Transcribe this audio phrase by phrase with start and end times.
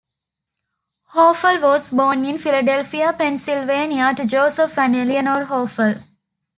[1.13, 6.01] Hoeffel was born in Philadelphia, Pennsylvania, to Joseph and Eleanore Hoeffel.